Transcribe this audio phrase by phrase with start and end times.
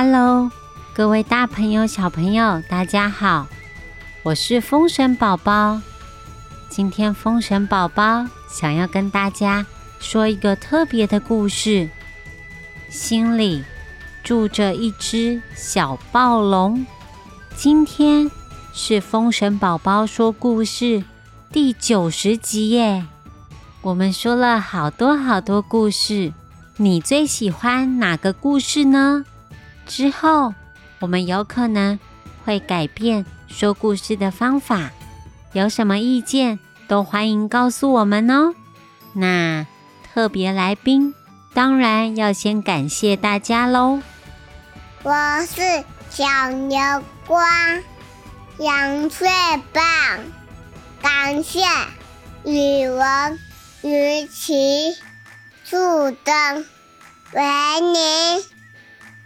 [0.00, 0.48] Hello，
[0.94, 3.48] 各位大朋友、小朋友，大家好，
[4.22, 5.82] 我是风神宝宝。
[6.68, 9.66] 今天风神宝宝想要跟大家
[9.98, 11.90] 说一个特别的故事，
[12.88, 13.64] 心里
[14.22, 16.86] 住着一只小暴龙。
[17.56, 18.30] 今天
[18.72, 21.02] 是风神宝宝说故事
[21.50, 23.04] 第九十集耶。
[23.80, 26.32] 我们说了好多好多故事，
[26.76, 29.24] 你最喜欢哪个故事呢？
[29.88, 30.54] 之后
[31.00, 31.98] 我们有可能
[32.44, 34.90] 会改变说故事的方法，
[35.52, 38.54] 有什么意见都欢迎告诉我们哦。
[39.14, 39.66] 那
[40.04, 41.14] 特别来宾
[41.54, 44.00] 当然要先感谢大家喽。
[45.02, 45.12] 我
[45.46, 46.78] 是小牛
[47.26, 47.42] 光，
[48.58, 49.28] 杨翠
[49.72, 49.82] 棒，
[51.02, 51.60] 感谢
[52.44, 53.38] 语文。
[53.80, 54.96] 鱼鳍、
[55.64, 56.66] 树灯、
[57.32, 58.44] 维尼、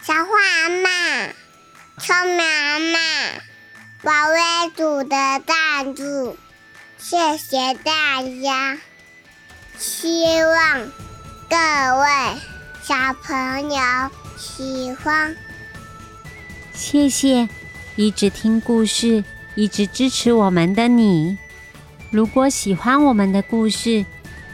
[0.05, 1.33] 小花阿妈、
[2.00, 2.98] 聪明阿妈、
[4.03, 6.36] 宝贝组的赞助，
[6.98, 8.78] 谢谢大家！
[9.78, 10.91] 希望
[11.48, 11.56] 各
[12.00, 12.41] 位
[12.83, 13.81] 小朋友
[14.36, 15.36] 喜欢。
[16.75, 17.48] 谢谢
[17.94, 19.22] 一直听故事、
[19.55, 21.39] 一直支持我们的你。
[22.11, 24.05] 如果喜欢我们的故事，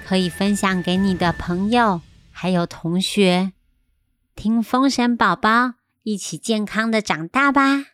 [0.06, 3.50] 可以分享给你的朋友，还有同学，
[4.41, 5.72] 听风神宝宝
[6.05, 7.86] 一起健康的长大吧。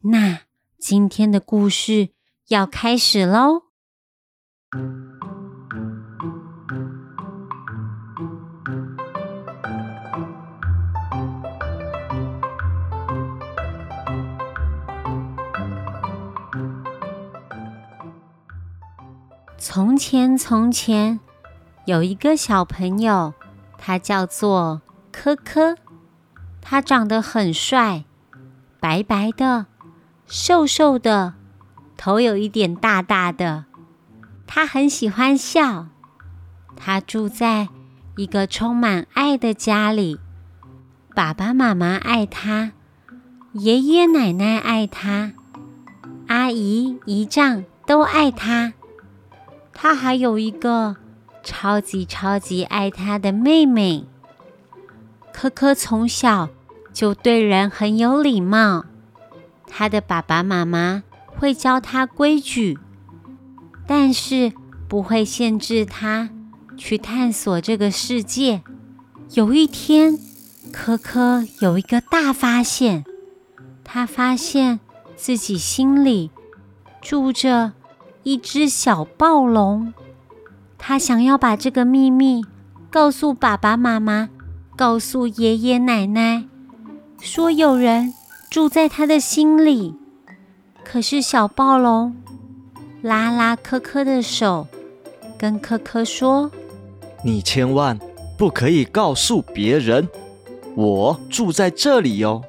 [0.00, 0.40] 那
[0.80, 2.08] 今天的故事
[2.48, 3.62] 要开始喽。
[19.56, 21.20] 从前，从前。
[21.86, 23.32] 有一个小朋友，
[23.78, 25.76] 他叫做科科，
[26.60, 28.04] 他长得很帅，
[28.78, 29.66] 白白的，
[30.26, 31.34] 瘦瘦的，
[31.96, 33.64] 头有一点大大的。
[34.46, 35.86] 他很喜欢笑，
[36.76, 37.68] 他住在
[38.16, 40.18] 一个充满爱的家里，
[41.14, 42.72] 爸爸妈妈爱他，
[43.52, 45.32] 爷爷奶奶爱他，
[46.28, 48.72] 阿姨姨丈都爱他。
[49.72, 50.96] 他还有一个。
[51.42, 54.04] 超级超级爱他的妹妹，
[55.40, 56.50] 科科从小
[56.92, 58.84] 就对人很有礼貌。
[59.66, 62.78] 他的爸爸妈妈会教他规矩，
[63.86, 64.52] 但是
[64.86, 66.28] 不会限制他
[66.76, 68.60] 去探索这个世界。
[69.30, 70.18] 有一天，
[70.74, 73.06] 科科有一个大发现，
[73.82, 74.78] 他发现
[75.16, 76.30] 自己心里
[77.00, 77.72] 住着
[78.24, 79.94] 一只小暴龙。
[80.76, 82.44] 他想要把这个秘密
[82.90, 84.28] 告诉爸爸妈妈，
[84.80, 86.42] 告诉爷爷奶奶，
[87.20, 88.14] 说有人
[88.48, 89.94] 住在他的心里。
[90.82, 92.16] 可是小暴龙
[93.02, 94.66] 拉拉科科的手，
[95.36, 96.50] 跟科科说
[97.22, 98.00] ：“你千万
[98.38, 100.08] 不可以告诉别人，
[100.74, 102.42] 我住在这里哟。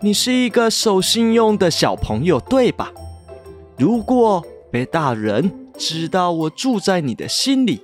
[0.00, 2.92] 你是一个守信用的小朋友，对吧？
[3.78, 7.82] 如果被大人……”知道我住在你的心里，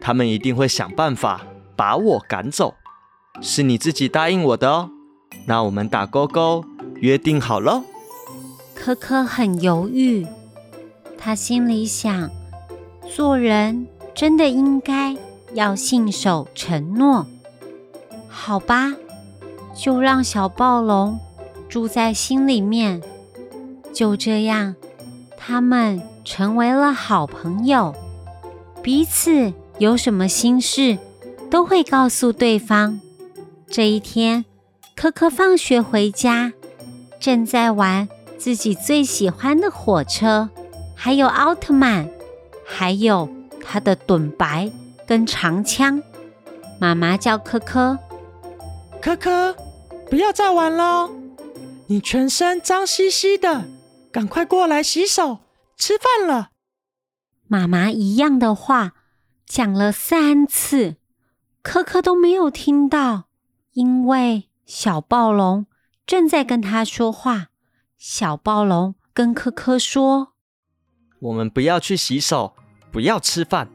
[0.00, 1.44] 他们一定会想办法
[1.74, 2.72] 把我赶走。
[3.40, 4.90] 是你自己答应我的哦，
[5.46, 6.64] 那我们打勾勾，
[6.96, 7.82] 约定好了。
[8.74, 10.26] 科科很犹豫，
[11.16, 12.30] 他心里想：
[13.14, 15.16] 做人真的应该
[15.54, 17.26] 要信守承诺。
[18.28, 18.94] 好吧，
[19.74, 21.18] 就让小暴龙
[21.68, 23.02] 住在心里面。
[23.92, 24.74] 就这样，
[25.36, 26.02] 他们。
[26.26, 27.94] 成为了好朋友，
[28.82, 30.98] 彼此有什么心事
[31.48, 33.00] 都会告诉对方。
[33.68, 34.44] 这一天，
[34.94, 36.52] 科科放学回家，
[37.18, 38.08] 正在玩
[38.38, 40.48] 自己最喜欢的火车，
[40.94, 42.08] 还有奥特曼，
[42.64, 43.28] 还有
[43.62, 44.70] 他的盾牌
[45.06, 46.02] 跟长枪。
[46.80, 47.98] 妈妈叫科科
[49.02, 49.56] ：“科科，
[50.08, 51.10] 不要再玩了，
[51.86, 53.64] 你全身脏兮兮的，
[54.12, 55.38] 赶快过来洗手。”
[55.76, 56.50] 吃饭了，
[57.48, 58.94] 妈妈一样的话
[59.44, 60.96] 讲了三次，
[61.62, 63.24] 科科都没有听到，
[63.76, 65.66] 因为小暴龙
[66.06, 67.48] 正在跟他说话。
[67.98, 70.32] 小暴龙跟科科说
[71.20, 72.54] ：“我们不要去洗手，
[72.90, 73.68] 不要吃饭，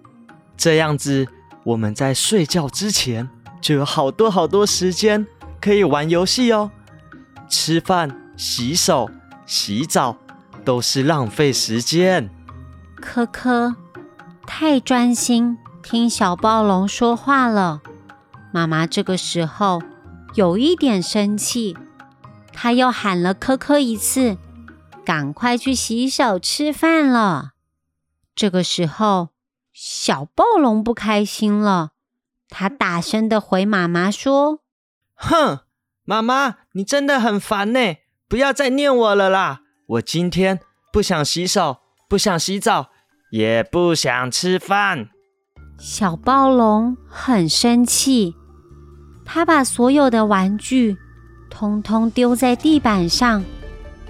[0.58, 1.28] 这样子
[1.64, 3.30] 我们在睡觉之前
[3.62, 5.28] 就有好多好多时间
[5.62, 6.72] 可以玩游戏哦。
[7.48, 9.08] 吃饭、洗手、
[9.46, 10.18] 洗澡。”
[10.64, 12.30] 都是浪费时间。
[12.98, 13.76] 科科
[14.46, 17.82] 太专心听小暴龙说话了。
[18.52, 19.82] 妈妈这个时候
[20.36, 21.78] 有一点生气，
[22.54, 24.38] 她又喊了科科一次，
[25.06, 27.52] 赶快去洗手吃饭了。
[28.36, 29.30] 这个时候，
[29.74, 31.92] 小暴龙不开心了，
[32.50, 34.60] 他大声的回妈妈说
[35.16, 35.60] ：“哼，
[36.04, 37.96] 妈妈，你真的很烦呢！
[38.28, 39.62] 不要再念我了啦！
[39.88, 40.60] 我今天
[40.92, 41.78] 不想洗手，
[42.10, 42.90] 不想洗澡，
[43.32, 45.10] 也不想吃饭。”
[45.78, 48.36] 小暴龙很生气，
[49.34, 50.98] 他把所有的玩具。
[51.50, 53.44] 通通丢在地板上，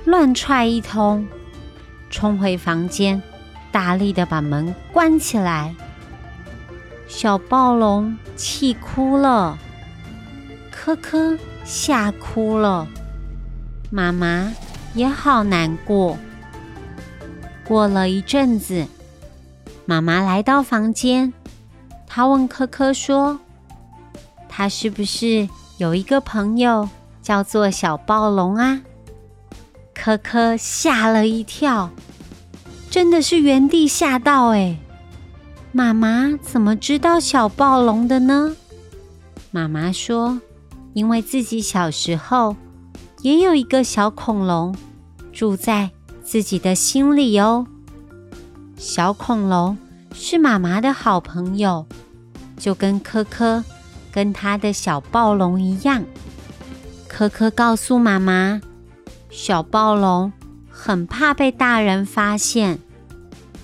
[0.06, 1.28] 乱踹一通，
[2.10, 3.22] 冲回房间，
[3.72, 5.76] 大力的把门关起来。
[7.08, 9.58] 小暴龙气哭了，
[10.72, 12.88] 科科吓哭了，
[13.92, 14.52] 妈妈
[14.96, 16.18] 也好难过。
[17.64, 18.88] 过了一阵子，
[19.86, 21.32] 妈妈来到房间，
[22.08, 23.40] 她问科科说
[24.52, 25.50] ：“他是不是
[25.80, 26.88] 有一个朋友？”
[27.24, 28.82] 叫做小暴龙啊！
[29.94, 31.92] 科科吓了一跳，
[32.90, 34.80] 真的是原地吓到哎！
[35.72, 38.56] 妈妈怎么知道小暴龙的呢？
[39.52, 40.42] 妈妈说，
[40.94, 42.56] 因为自己小时候
[43.22, 44.76] 也有一个小恐龙
[45.32, 45.92] 住在
[46.24, 47.68] 自己的心里哦。
[48.78, 49.78] 小恐龙
[50.12, 51.86] 是妈妈的好朋友，
[52.58, 53.64] 就跟科科
[54.12, 56.04] 跟他的小暴龙一样。
[57.08, 58.62] 科科告诉妈妈
[59.30, 60.32] ：“小暴龙
[60.70, 62.80] 很怕被大人发现，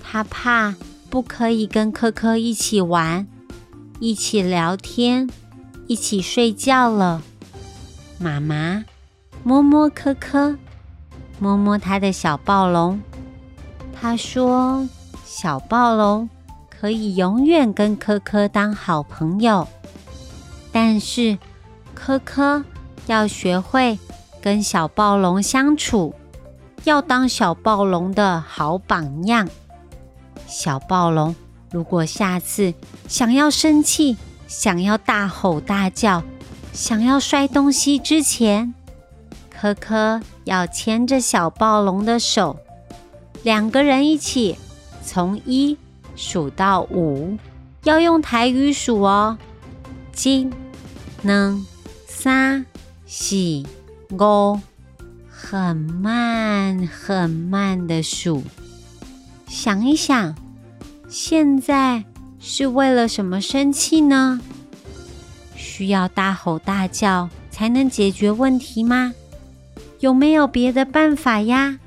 [0.02, 0.74] 他怕
[1.10, 3.26] 不可以跟科科一起玩、
[4.00, 5.28] 一起聊天、
[5.86, 7.22] 一起睡觉了。”
[8.20, 8.84] 妈妈
[9.42, 10.56] 摸摸科科，
[11.38, 13.00] 摸摸他的小暴龙，
[13.98, 14.86] 他说
[15.24, 16.28] ：“小暴龙
[16.68, 19.66] 可以永远跟科科当好朋友，
[20.78, 21.36] 但是
[21.92, 22.64] 科科。”
[23.08, 23.98] 要学会
[24.42, 26.14] 跟小暴龙相处，
[26.84, 29.48] 要当小暴龙的好榜样。
[30.46, 31.34] 小暴龙
[31.70, 32.74] 如果下次
[33.08, 36.22] 想要生气、想要大吼大叫、
[36.74, 38.74] 想要摔东西之前，
[39.48, 42.58] 科科要牵着小暴龙的手，
[43.42, 44.58] 两个人一起
[45.02, 45.78] 从一
[46.14, 47.38] 数到五，
[47.84, 49.38] 要用台语数哦。
[50.12, 50.52] 金
[51.22, 51.64] 能
[52.06, 52.64] 三。
[53.10, 53.64] 四
[54.10, 54.60] 五，
[55.30, 58.44] 很慢很慢的数。
[59.46, 60.34] 想一想，
[61.08, 62.04] 现在
[62.38, 64.38] 是为了什么生气呢？
[65.56, 69.14] 需要大吼大叫才能解决问题吗？
[70.00, 71.78] 有没有别的办法呀？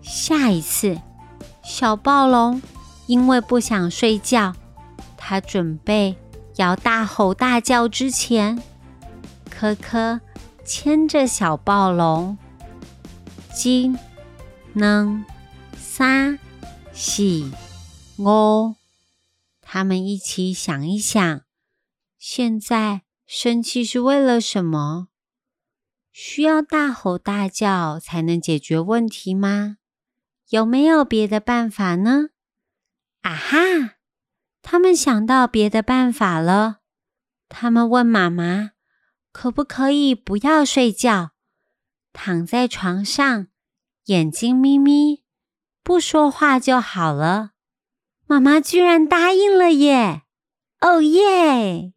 [0.00, 0.98] 下一次，
[1.62, 2.62] 小暴龙
[3.06, 4.54] 因为不想睡觉，
[5.18, 6.16] 他准备
[6.56, 8.62] 要大吼大叫之前。
[9.50, 10.20] 科科
[10.64, 12.36] 牵着小暴龙，
[13.54, 13.98] 金
[14.74, 15.24] 能
[15.76, 16.38] 三
[16.92, 17.50] 四
[18.18, 18.74] 五，
[19.60, 21.42] 他们一起想一想，
[22.18, 25.08] 现在生气是为了什么？
[26.12, 29.76] 需要大吼大叫才能解决问题吗？
[30.50, 32.28] 有没有别的办法呢？
[33.22, 33.58] 啊哈！
[34.64, 36.78] 他们想到别的办法了。
[37.48, 38.72] 他们问妈妈。
[39.36, 41.32] 可不可以不要睡觉，
[42.12, 43.48] 躺在床上，
[44.04, 45.24] 眼睛眯眯，
[45.82, 47.50] 不说话就好了？
[48.28, 50.22] 妈妈居然答应了耶！
[50.80, 51.93] 哦耶！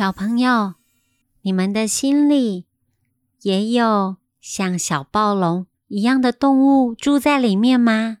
[0.00, 0.76] 小朋友，
[1.42, 2.64] 你们的心里
[3.42, 8.16] 也有像小暴龙一样的动物住在里面吗？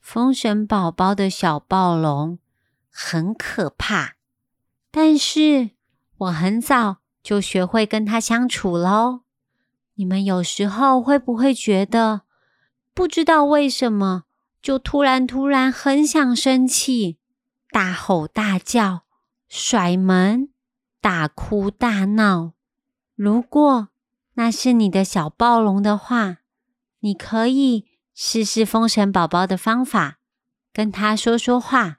[0.00, 2.40] 风神宝宝的小暴龙
[2.90, 4.16] 很可怕，
[4.90, 5.70] 但是
[6.16, 9.20] 我很早就学会跟它相处喽。
[9.94, 12.22] 你们有时候会不会觉得
[12.92, 14.24] 不知道为什么
[14.60, 17.18] 就突然突然很想生气，
[17.70, 19.04] 大吼大叫，
[19.48, 20.48] 甩门？
[21.04, 22.54] 大哭大闹，
[23.14, 23.90] 如果
[24.36, 26.38] 那是你的小暴龙的话，
[27.00, 27.84] 你可以
[28.14, 30.18] 试试风神宝宝的方法，
[30.72, 31.98] 跟他说说话，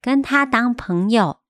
[0.00, 1.40] 跟他当朋友。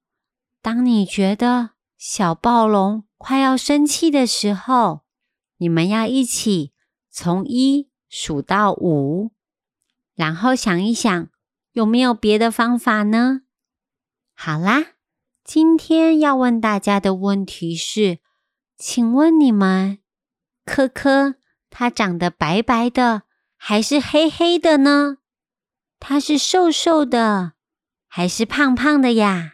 [0.62, 5.02] 当你觉得小暴龙快要生气的时候，
[5.58, 6.72] 你们要一起
[7.10, 9.32] 从一数到五，
[10.14, 11.28] 然后想一想
[11.72, 13.42] 有没有别的方法呢？
[14.32, 14.95] 好啦，
[15.46, 18.18] 今天要问大家的问题是：
[18.76, 20.00] 请问你们，
[20.64, 21.36] 科科
[21.70, 23.22] 它长得白白的
[23.56, 25.18] 还是黑黑的呢？
[26.00, 27.52] 它是瘦瘦的
[28.08, 29.52] 还是胖胖的呀？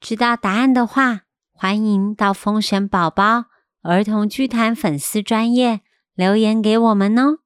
[0.00, 3.44] 知道答案的话，欢迎到风神宝宝
[3.82, 5.82] 儿童剧团粉丝专业
[6.14, 7.40] 留言给我们哦。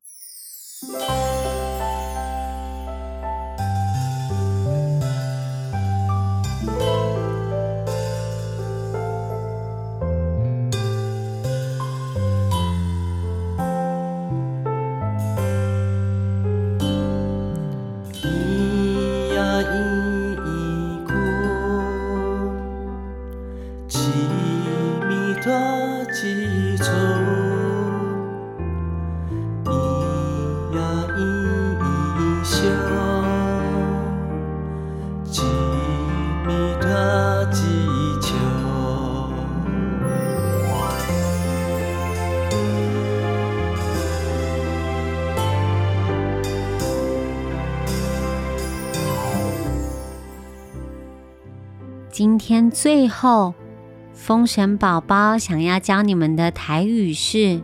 [52.15, 53.55] 今天最后，
[54.13, 57.61] 风神宝宝想要教你们的台语是：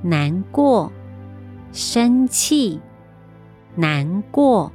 [0.00, 0.90] 难过、
[1.70, 2.80] 生气、
[3.74, 4.72] 难过、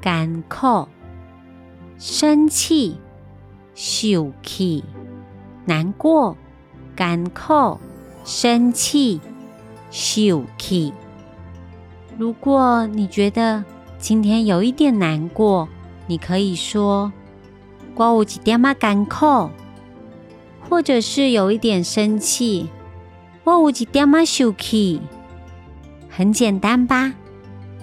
[0.00, 0.88] 干扣、
[1.98, 3.00] 生气、
[3.74, 4.84] 受气、
[5.64, 6.36] 难过、
[6.94, 7.80] 干扣、
[8.24, 9.20] 生气、
[9.90, 10.92] 受气。
[12.16, 13.64] 如果你觉得
[13.98, 15.68] 今天有一点难过，
[16.06, 17.12] 你可以说。
[17.96, 19.50] 我有一点啊干苦，
[20.68, 22.68] 或者是有一点生气，
[23.44, 25.00] 我有一点啊生气，
[26.08, 27.12] 很简单吧？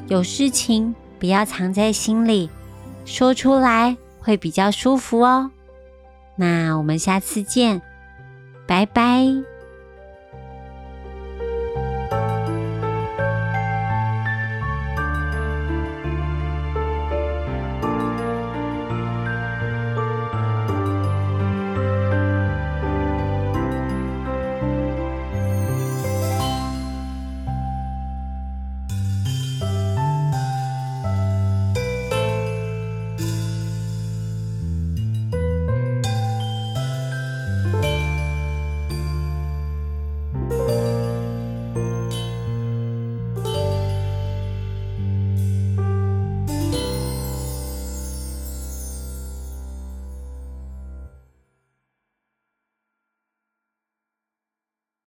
[0.07, 2.49] 有事情不要藏在心里，
[3.05, 5.51] 说出来会比较舒服哦。
[6.35, 7.81] 那我们下次见，
[8.67, 9.50] 拜拜。